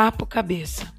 [0.00, 0.90] Papo cabeça.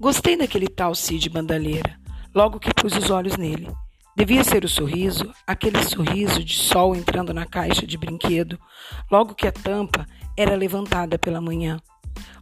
[0.00, 1.96] Gostei daquele tal Cid bandalheira,
[2.34, 3.70] logo que pus os olhos nele.
[4.16, 8.58] Devia ser o sorriso, aquele sorriso de sol entrando na caixa de brinquedo,
[9.08, 10.04] logo que a tampa
[10.36, 11.78] era levantada pela manhã.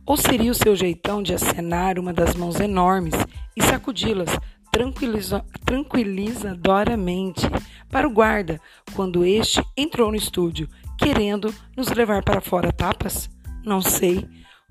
[0.07, 3.13] Ou seria o seu jeitão de acenar uma das mãos enormes
[3.55, 4.31] e sacudi-las
[4.71, 7.43] tranquiliza, tranquilizadoramente
[7.91, 8.59] para o guarda
[8.95, 13.29] quando este entrou no estúdio, querendo nos levar para fora tapas?
[13.63, 14.27] Não sei.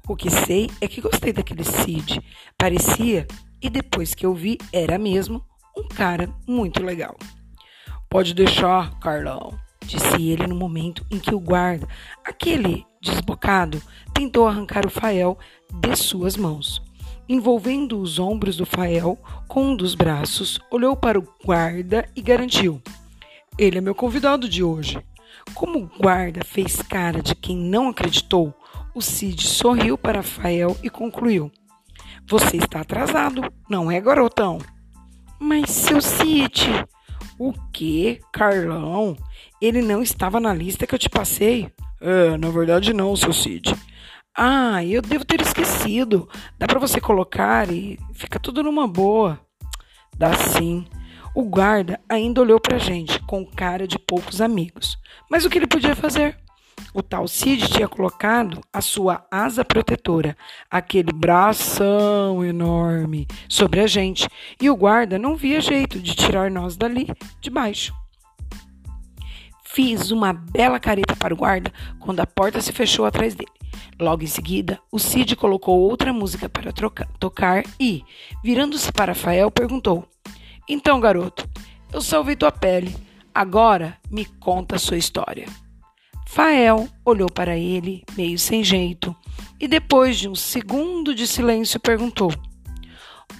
[0.07, 2.21] O que sei é que gostei daquele Cid.
[2.57, 3.27] Parecia,
[3.61, 5.43] e depois que eu vi, era mesmo
[5.77, 7.15] um cara muito legal.
[8.09, 11.87] Pode deixar, Carlão, disse ele no momento em que o guarda,
[12.25, 13.81] aquele desbocado,
[14.13, 15.37] tentou arrancar o Fael
[15.73, 16.81] de suas mãos.
[17.29, 22.81] Envolvendo os ombros do Fael com um dos braços, olhou para o guarda e garantiu:
[23.57, 25.01] Ele é meu convidado de hoje.
[25.53, 28.53] Como o guarda fez cara de quem não acreditou,
[28.93, 31.51] o Cid sorriu para Fael e concluiu:
[32.27, 34.59] Você está atrasado, não é, garotão?
[35.39, 36.85] Mas, seu Cid.
[37.39, 39.17] O que, Carlão?
[39.59, 41.71] Ele não estava na lista que eu te passei?
[41.99, 43.75] É, na verdade não, seu Cid.
[44.37, 46.29] Ah, eu devo ter esquecido.
[46.57, 49.39] Dá para você colocar e fica tudo numa boa.
[50.17, 50.85] Dá sim.
[51.33, 54.97] O guarda ainda olhou pra gente com cara de poucos amigos.
[55.29, 56.37] Mas o que ele podia fazer?
[56.93, 60.35] O tal Cid tinha colocado a sua asa protetora,
[60.69, 64.27] aquele bração enorme, sobre a gente,
[64.61, 67.07] e o guarda não via jeito de tirar nós dali
[67.39, 67.93] de baixo.
[69.63, 73.51] Fiz uma bela careta para o guarda quando a porta se fechou atrás dele.
[73.97, 78.03] Logo em seguida, o Cid colocou outra música para trocar, tocar e,
[78.43, 80.05] virando-se para Rafael, perguntou:
[80.67, 81.47] Então, garoto,
[81.93, 82.93] eu salvei tua pele.
[83.33, 85.45] Agora me conta a sua história.
[86.31, 89.13] Fael olhou para ele, meio sem jeito,
[89.59, 92.33] e depois de um segundo de silêncio perguntou: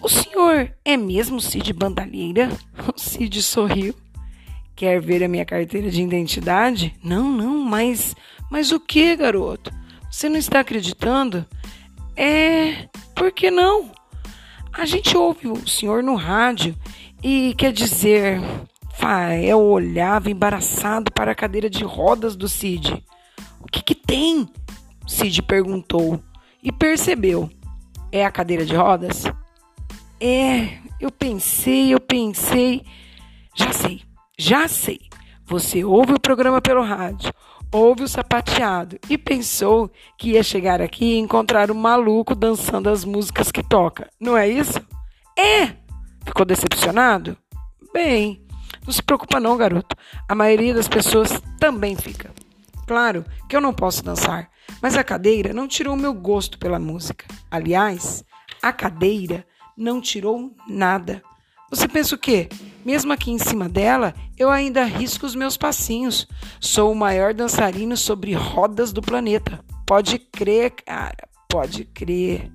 [0.01, 2.49] O senhor é mesmo Cid Bandalheira?
[2.93, 3.95] O Cid sorriu.
[4.75, 6.93] Quer ver a minha carteira de identidade?
[7.01, 8.13] Não, não, mas.
[8.51, 9.71] Mas o que, garoto?
[10.11, 11.45] Você não está acreditando?
[12.13, 12.89] É.
[13.16, 13.89] Por que não?
[14.73, 16.75] A gente ouve o senhor no rádio
[17.23, 18.41] e quer dizer,
[19.01, 23.03] Rafael olhava embaraçado para a cadeira de rodas do Cid.
[23.59, 24.47] O que, que tem?
[25.07, 26.22] Cid perguntou
[26.62, 27.50] e percebeu.
[28.11, 29.23] É a cadeira de rodas?
[30.19, 32.84] É, eu pensei, eu pensei.
[33.56, 34.03] Já sei,
[34.38, 35.00] já sei.
[35.47, 37.34] Você ouve o programa pelo rádio,
[37.72, 43.03] ouve o sapateado e pensou que ia chegar aqui e encontrar um maluco dançando as
[43.03, 44.11] músicas que toca.
[44.19, 44.79] Não é isso?
[45.35, 45.75] É!
[46.23, 47.35] Ficou decepcionado?
[47.91, 48.41] Bem,
[48.85, 49.95] não se preocupa não, garoto.
[50.27, 52.31] A maioria das pessoas também fica.
[52.87, 54.49] Claro que eu não posso dançar,
[54.81, 57.25] mas a cadeira não tirou meu gosto pela música.
[57.49, 58.23] Aliás,
[58.61, 59.45] a cadeira
[59.77, 61.21] não tirou nada.
[61.69, 62.49] Você pensa o quê?
[62.83, 66.27] Mesmo aqui em cima dela, eu ainda arrisco os meus passinhos.
[66.59, 69.63] Sou o maior dançarino sobre rodas do planeta.
[69.85, 72.51] Pode crer, cara, pode crer.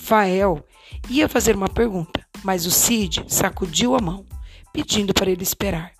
[0.00, 0.66] Fael
[1.08, 4.29] ia fazer uma pergunta, mas o Cid sacudiu a mão
[4.72, 5.92] pedindo para ele esperar.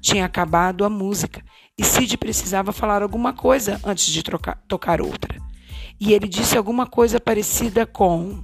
[0.00, 1.42] Tinha acabado a música
[1.78, 5.38] e Cid precisava falar alguma coisa antes de trocar, tocar outra.
[6.00, 8.42] E ele disse alguma coisa parecida com: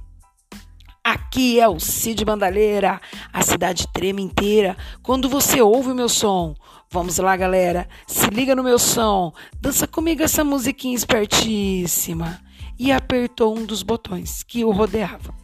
[1.03, 3.01] Aqui é o Cid Bandalheira,
[3.31, 6.55] a cidade treme inteira quando você ouve o meu som.
[6.89, 12.39] Vamos lá, galera, se liga no meu som, dança comigo essa musiquinha espertíssima.
[12.77, 15.42] E apertou um dos botões que o rodeava.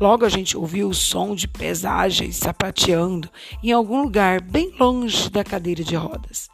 [0.00, 3.28] Logo a gente ouviu o som de pés ágeis sapateando
[3.62, 6.48] em algum lugar bem longe da cadeira de rodas.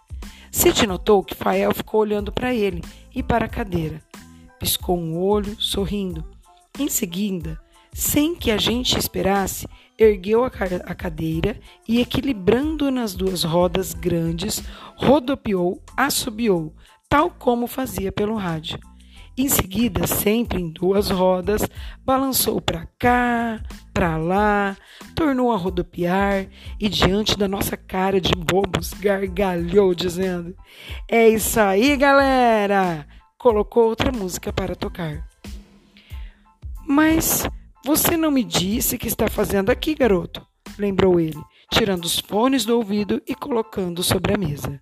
[0.51, 2.83] Cid notou que Fael ficou olhando para ele
[3.15, 4.03] e para a cadeira.
[4.59, 6.25] Piscou um olho, sorrindo.
[6.77, 7.56] Em seguida,
[7.93, 11.56] sem que a gente esperasse, ergueu a, a cadeira
[11.87, 14.61] e, equilibrando nas duas rodas grandes,
[14.97, 16.75] rodopiou, assobiou,
[17.09, 18.79] tal como fazia pelo rádio.
[19.38, 21.62] Em seguida, sempre em duas rodas,
[22.05, 23.61] balançou para cá,
[23.93, 24.77] para lá,
[25.15, 26.47] tornou a rodopiar
[26.81, 30.56] e, diante da nossa cara de bobos, gargalhou, dizendo:
[31.09, 33.06] É isso aí, galera!
[33.38, 35.29] Colocou outra música para tocar.
[36.89, 37.47] Mas
[37.85, 40.47] você não me disse que está fazendo aqui, garoto?
[40.79, 41.41] lembrou ele,
[41.73, 44.81] tirando os fones do ouvido e colocando sobre a mesa.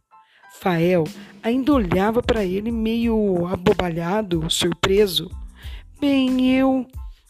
[0.65, 1.05] Fael
[1.43, 5.31] ainda olhava para ele meio abobalhado, surpreso.
[6.01, 6.87] Bem, eu.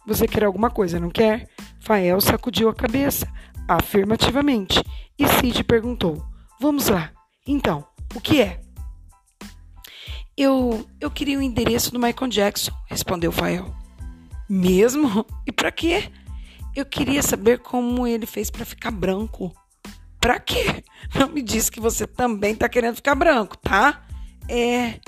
[0.06, 1.48] Você quer alguma coisa, não quer?
[1.80, 3.26] Fael sacudiu a cabeça,
[3.66, 4.80] afirmativamente,
[5.18, 6.24] e Cid perguntou:
[6.60, 7.10] Vamos lá.
[7.44, 7.84] Então,
[8.14, 8.60] o que é?
[10.36, 13.74] Eu, eu queria o endereço do Michael Jackson, respondeu Fael.
[14.48, 15.26] Mesmo?
[15.44, 16.08] E para quê?
[16.76, 19.52] Eu queria saber como ele fez para ficar branco.
[20.24, 20.82] Pra quê?
[21.14, 24.06] Não me diz que você também tá querendo ficar branco, tá?
[24.48, 24.98] É.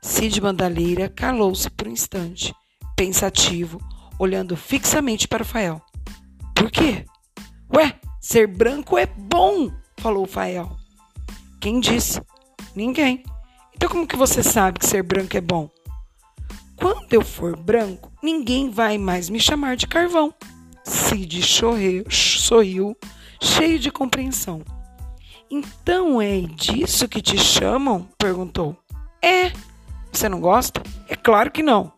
[0.00, 2.54] Cid Bandaleira calou-se por um instante,
[2.96, 3.78] pensativo,
[4.18, 5.82] olhando fixamente para o Fael.
[6.54, 7.04] Por quê?
[7.76, 10.74] Ué, ser branco é bom, falou o Fael.
[11.60, 12.22] Quem disse?
[12.74, 13.24] Ninguém.
[13.74, 15.68] Então como que você sabe que ser branco é bom?
[16.76, 20.32] Quando eu for branco, ninguém vai mais me chamar de carvão.
[20.82, 22.96] Cid sorriu,
[23.42, 24.62] cheio de compreensão.
[25.50, 28.08] Então é disso que te chamam?
[28.16, 28.76] perguntou.
[29.20, 29.52] É.
[30.10, 30.82] Você não gosta?
[31.08, 31.92] É claro que não.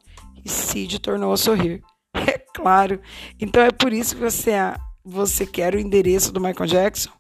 [0.45, 1.83] E Cid tornou a sorrir.
[2.17, 3.01] É claro.
[3.41, 4.53] Então é por isso que você,
[5.05, 7.11] você quer o endereço do Michael Jackson?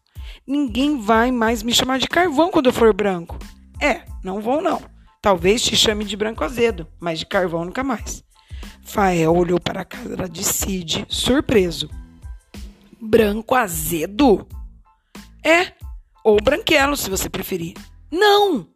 [0.47, 3.37] Ninguém vai mais me chamar de carvão quando eu for branco.
[3.83, 4.81] É, não vão não.
[5.21, 8.23] Talvez te chame de branco azedo, mas de carvão nunca mais.
[8.85, 11.91] Fael olhou para a cara de Cid, surpreso.
[13.07, 14.49] Branco azedo?
[15.45, 15.73] É,
[16.25, 17.75] ou branquelo, se você preferir.
[18.11, 18.67] Não!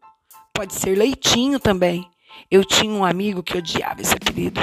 [0.52, 2.06] Pode ser leitinho também.
[2.50, 4.60] Eu tinha um amigo que odiava esse apelido.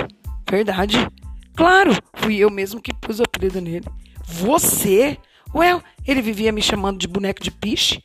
[0.48, 1.08] Verdade?
[1.56, 3.88] Claro, fui eu mesmo que pus o apelido nele.
[4.24, 5.18] Você?
[5.54, 8.04] Well, ele vivia me chamando de boneco de piche.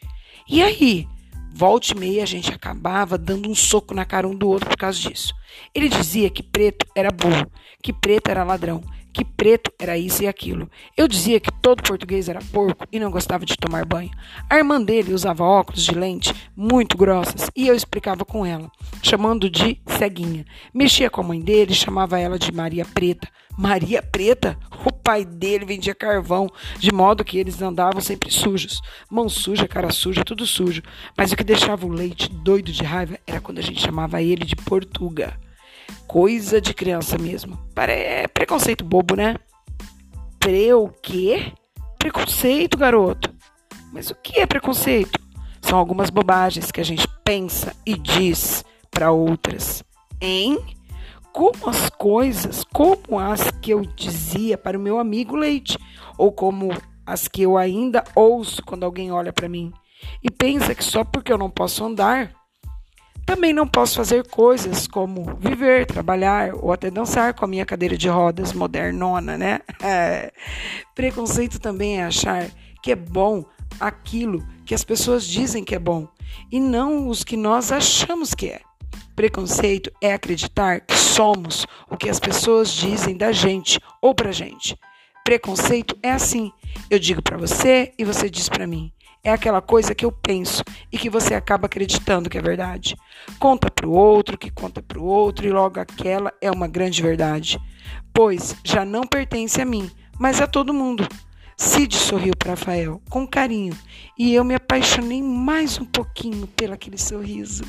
[0.49, 1.07] E aí?
[1.53, 4.79] Volte e meia a gente acabava dando um soco na cara um do outro por
[4.79, 5.35] causa disso.
[5.75, 7.53] Ele dizia que preto era burro,
[7.83, 10.71] que preto era ladrão, que preto era isso e aquilo.
[10.97, 14.11] Eu dizia que todo português era porco e não gostava de tomar banho.
[14.49, 18.71] A irmã dele usava óculos de lente muito grossas e eu explicava com ela,
[19.03, 20.45] chamando de ceguinha.
[20.73, 23.29] Mexia com a mãe dele, chamava ela de Maria Preta.
[23.59, 24.59] Maria Preta?
[24.87, 26.49] O pai dele vendia carvão,
[26.79, 28.81] de modo que eles andavam sempre sujos.
[29.11, 30.83] Mão suja, cara suja, tudo sujo.
[31.17, 34.45] Mas o que deixava o leite doido de raiva era quando a gente chamava ele
[34.45, 35.39] de Portuga.
[36.11, 37.57] Coisa de criança mesmo.
[37.77, 39.37] É preconceito bobo, né?
[40.41, 41.53] Pre o quê?
[42.01, 43.33] Preconceito, garoto.
[43.93, 45.21] Mas o que é preconceito?
[45.63, 49.85] São algumas bobagens que a gente pensa e diz para outras.
[50.21, 50.59] Hein?
[51.33, 55.79] Como as coisas, como as que eu dizia para o meu amigo Leite,
[56.19, 56.71] ou como
[57.07, 59.73] as que eu ainda ouço quando alguém olha para mim
[60.21, 62.33] e pensa que só porque eu não posso andar,
[63.31, 67.97] também não posso fazer coisas como viver, trabalhar ou até dançar com a minha cadeira
[67.97, 69.61] de rodas modernona, né?
[69.83, 70.33] É.
[70.97, 72.51] Preconceito também é achar
[72.83, 73.45] que é bom
[73.79, 76.09] aquilo que as pessoas dizem que é bom
[76.51, 78.61] e não os que nós achamos que é.
[79.15, 84.77] Preconceito é acreditar que somos o que as pessoas dizem da gente ou pra gente.
[85.25, 86.51] Preconceito é assim.
[86.91, 90.63] Eu digo para você e você diz para mim é aquela coisa que eu penso
[90.91, 92.97] e que você acaba acreditando que é verdade.
[93.39, 97.03] Conta para o outro, que conta para o outro, e logo aquela é uma grande
[97.03, 97.59] verdade.
[98.13, 101.07] Pois já não pertence a mim, mas a todo mundo.
[101.57, 103.77] Cid sorriu para Rafael com carinho
[104.19, 107.65] e eu me apaixonei mais um pouquinho pelo aquele sorriso.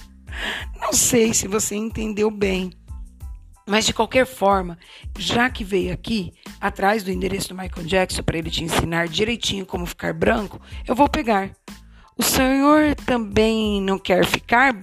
[0.80, 2.72] Não sei se você entendeu bem,
[3.68, 4.78] mas de qualquer forma,
[5.18, 9.66] já que veio aqui, atrás do endereço do Michael Jackson para ele te ensinar direitinho
[9.66, 11.52] como ficar branco, eu vou pegar.
[12.18, 14.76] O senhor também não quer ficar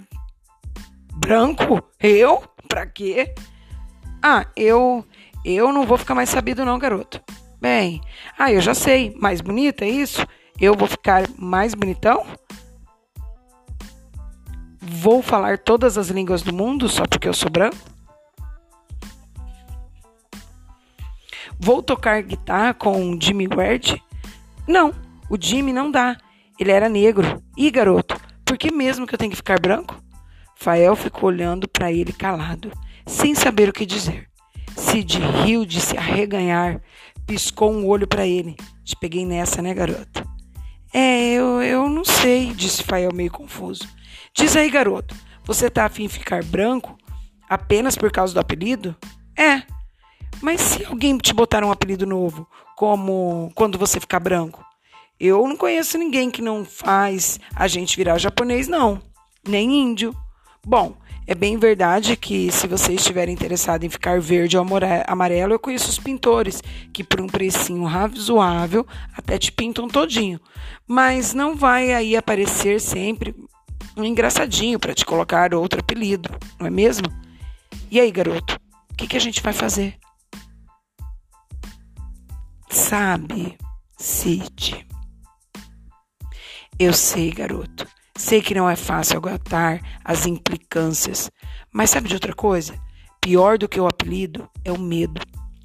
[1.14, 1.82] branco?
[2.00, 2.42] Eu?
[2.68, 3.34] Pra quê?
[4.22, 5.04] Ah, eu
[5.44, 7.22] eu não vou ficar mais sabido não, garoto.
[7.60, 8.00] Bem,
[8.38, 10.26] ah, eu já sei, mais bonita é isso?
[10.60, 12.24] Eu vou ficar mais bonitão?
[14.80, 17.97] Vou falar todas as línguas do mundo só porque eu sou branco?
[21.60, 24.02] Vou tocar guitarra com Jimmy Ward?
[24.66, 24.94] Não,
[25.28, 26.16] o Jimmy não dá.
[26.58, 27.42] Ele era negro.
[27.56, 30.00] E garoto, por que mesmo que eu tenho que ficar branco?
[30.56, 32.72] Fael ficou olhando para ele calado,
[33.06, 34.28] sem saber o que dizer.
[34.76, 36.80] Sid riu de se arreganhar,
[37.26, 38.56] piscou um olho para ele.
[38.84, 40.28] Te peguei nessa, né, garoto?
[40.92, 43.88] É, eu, eu não sei, disse Fael meio confuso.
[44.34, 46.96] Diz aí, garoto, você tá afim de ficar branco
[47.48, 48.96] apenas por causa do apelido?
[49.36, 49.62] É,
[50.40, 54.64] mas se alguém te botar um apelido novo, como quando você ficar branco?
[55.18, 59.02] Eu não conheço ninguém que não faz a gente virar japonês, não.
[59.46, 60.14] Nem índio.
[60.64, 64.64] Bom, é bem verdade que se você estiver interessado em ficar verde ou
[65.06, 70.40] amarelo, eu conheço os pintores que por um precinho razoável até te pintam todinho.
[70.86, 73.34] Mas não vai aí aparecer sempre
[73.96, 77.06] um engraçadinho para te colocar outro apelido, não é mesmo?
[77.90, 78.58] E aí, garoto,
[78.90, 79.98] o que, que a gente vai fazer?
[82.70, 83.56] Sabe,
[83.96, 84.86] Cid?
[86.78, 87.86] Eu sei, garoto.
[88.16, 91.30] Sei que não é fácil aguentar as implicâncias.
[91.72, 92.78] Mas sabe de outra coisa?
[93.20, 95.20] Pior do que o apelido é o medo.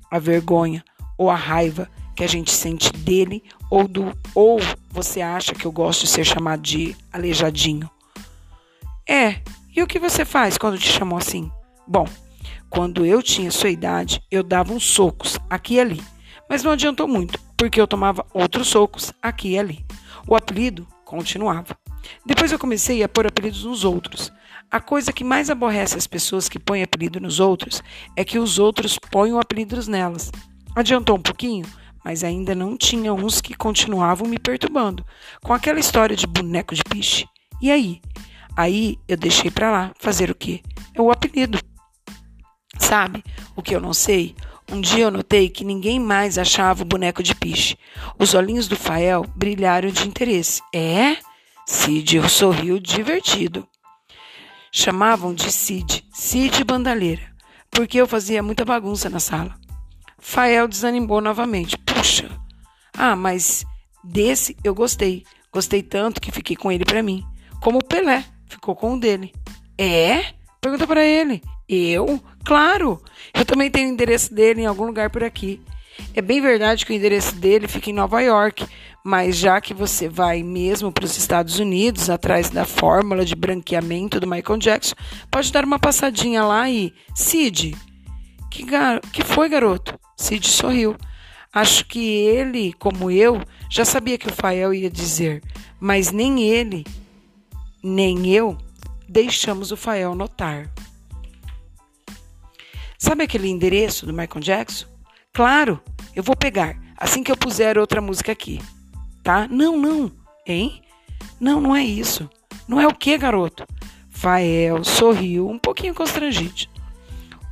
[0.10, 0.83] a vergonha
[1.17, 4.60] ou a raiva que a gente sente dele ou do ou
[4.91, 7.89] você acha que eu gosto de ser chamado de aleijadinho?
[9.10, 9.41] É.
[9.75, 11.51] E o que você faz quando te chamam assim?
[11.88, 12.07] Bom,
[12.69, 16.03] quando eu tinha sua idade, eu dava uns socos aqui e ali,
[16.53, 19.83] mas não adiantou muito, porque eu tomava outros socos aqui e ali.
[20.27, 21.75] O apelido continuava.
[22.24, 24.31] Depois eu comecei a pôr apelidos nos outros.
[24.69, 27.81] A coisa que mais aborrece as pessoas que põem apelido nos outros
[28.15, 30.31] é que os outros ponham apelidos nelas.
[30.75, 31.65] Adiantou um pouquinho,
[32.05, 35.03] mas ainda não tinha uns que continuavam me perturbando,
[35.41, 37.25] com aquela história de boneco de piche.
[37.60, 38.00] E aí?
[38.55, 39.91] Aí eu deixei para lá.
[40.00, 40.62] Fazer o quê?
[40.93, 41.57] É o apelido.
[42.77, 43.24] Sabe
[43.55, 44.36] o que eu não sei?
[44.74, 47.77] Um dia eu notei que ninguém mais achava o boneco de piche.
[48.18, 50.63] Os olhinhos do Fael brilharam de interesse.
[50.74, 51.15] É?
[51.68, 53.68] Cid sorriu divertido.
[54.72, 57.22] Chamavam de Cid, Cid Bandaleira,
[57.70, 59.56] porque eu fazia muita bagunça na sala.
[60.18, 61.77] Fael desanimou novamente.
[61.77, 62.32] Puxa,
[62.98, 63.63] ah, mas
[64.03, 65.24] desse eu gostei.
[65.51, 67.24] Gostei tanto que fiquei com ele para mim.
[67.62, 69.32] Como o Pelé ficou com o dele.
[69.77, 70.34] É?
[70.63, 71.41] Pergunta para ele.
[71.67, 72.24] Eu?
[72.46, 73.03] Claro!
[73.34, 75.60] Eu também tenho o endereço dele em algum lugar por aqui.
[76.13, 78.65] É bem verdade que o endereço dele fica em Nova York,
[79.03, 84.22] mas já que você vai mesmo para os Estados Unidos, atrás da fórmula de branqueamento
[84.22, 84.96] do Michael Jackson,
[85.29, 86.93] pode dar uma passadinha lá e.
[87.13, 87.75] Cid,
[88.50, 89.01] que, gar...
[89.01, 90.00] que foi, garoto?
[90.15, 90.96] Cid sorriu.
[91.51, 95.43] Acho que ele, como eu, já sabia que o Fael ia dizer,
[95.77, 96.86] mas nem ele,
[97.84, 98.58] nem eu
[99.13, 100.70] deixamos o Fael notar.
[102.98, 104.88] Sabe aquele endereço do Michael Jackson?
[105.32, 105.79] Claro,
[106.15, 108.60] eu vou pegar assim que eu puser outra música aqui,
[109.22, 109.48] tá?
[109.48, 110.12] Não, não,
[110.48, 110.82] hein?
[111.39, 112.27] Não, não é isso.
[112.67, 113.67] Não é o que, garoto?
[114.10, 116.67] Fael sorriu, um pouquinho constrangido.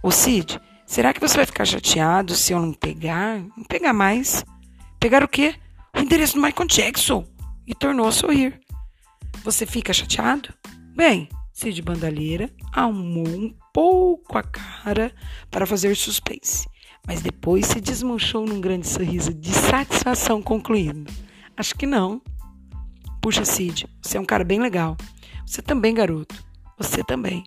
[0.02, 0.60] O Cid
[0.92, 3.40] Será que você vai ficar chateado se eu não pegar?
[3.56, 4.44] Não pegar mais.
[5.00, 5.56] Pegar o quê?
[5.96, 7.26] O endereço do Michael Jackson.
[7.66, 8.60] E tornou a sorrir.
[9.42, 10.54] Você fica chateado?
[10.94, 11.30] Bem,
[11.62, 15.14] Cid Bandalheira arrumou um pouco a cara
[15.52, 16.68] para fazer suspense,
[17.06, 21.14] mas depois se desmanchou num grande sorriso de satisfação concluindo.
[21.56, 22.20] Acho que não.
[23.22, 24.98] Puxa, Cid, você é um cara bem legal.
[25.46, 26.34] Você também, garoto.
[26.80, 27.44] Você também.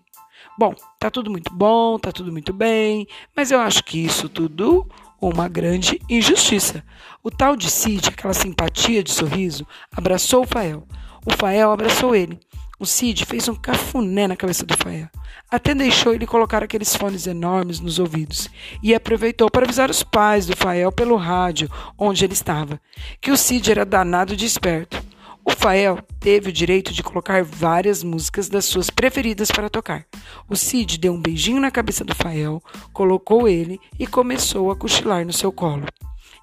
[0.57, 4.89] Bom, tá tudo muito bom, tá tudo muito bem, mas eu acho que isso tudo
[5.21, 6.85] uma grande injustiça.
[7.21, 10.87] O tal de Cid, aquela simpatia de sorriso, abraçou o Fael.
[11.27, 12.39] O Fael abraçou ele.
[12.79, 15.09] O Cid fez um cafuné na cabeça do Fael.
[15.51, 18.49] Até deixou ele colocar aqueles fones enormes nos ouvidos
[18.83, 22.81] e aproveitou para avisar os pais do Fael pelo rádio onde ele estava,
[23.21, 25.03] que o Cid era danado de esperto.
[25.45, 30.07] O Fael teve o direito de colocar várias músicas das suas preferidas para tocar.
[30.49, 32.63] O Cid deu um beijinho na cabeça do Fael,
[32.93, 35.85] colocou ele e começou a cochilar no seu colo.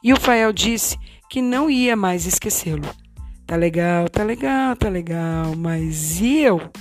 [0.03, 0.97] E o Fael disse
[1.29, 2.87] que não ia mais esquecê-lo.
[3.51, 6.71] Tá legal, tá legal, tá legal, mas e eu?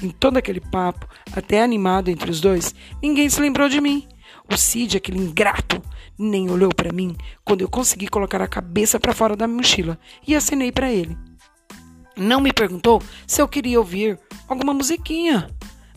[0.00, 1.04] Em todo aquele papo,
[1.36, 2.72] até animado entre os dois,
[3.02, 4.06] ninguém se lembrou de mim.
[4.48, 5.82] O Cid, aquele ingrato,
[6.16, 10.32] nem olhou para mim quando eu consegui colocar a cabeça para fora da mochila e
[10.36, 11.18] acenei para ele.
[12.16, 15.50] Não me perguntou se eu queria ouvir alguma musiquinha.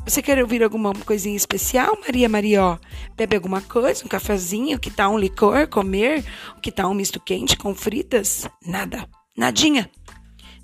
[0.05, 2.79] Você quer ouvir alguma coisinha especial, Maria Marió?
[3.15, 6.25] Bebe alguma coisa, um cafezinho, que tal um licor, comer?
[6.63, 8.49] Que tal um misto quente com fritas?
[8.65, 9.89] Nada, nadinha.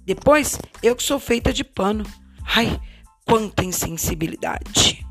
[0.06, 2.06] Depois, eu que sou feita de pano.
[2.44, 2.80] Ai,
[3.25, 5.06] quanta insensibilidade.